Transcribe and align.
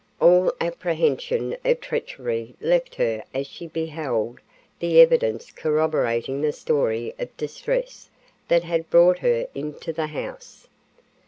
All 0.19 0.51
apprehension 0.59 1.55
of 1.63 1.79
treachery 1.79 2.55
left 2.59 2.95
her 2.95 3.23
as 3.35 3.45
she 3.45 3.67
beheld 3.67 4.39
the 4.79 4.99
evidence 4.99 5.51
corroborating 5.51 6.41
the 6.41 6.53
story 6.53 7.13
of 7.19 7.37
distress 7.37 8.09
that 8.47 8.63
had 8.63 8.89
brought 8.89 9.19
her 9.19 9.47
into 9.53 9.93
the 9.93 10.07
house. 10.07 10.67